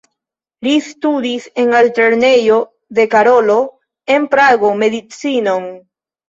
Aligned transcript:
Li 0.67 0.71
studis 0.85 1.43
en 1.63 1.73
Altlernejo 1.79 2.57
de 3.01 3.05
Karolo 3.11 3.59
en 4.17 4.27
Prago 4.33 4.73
medicinon. 4.87 5.71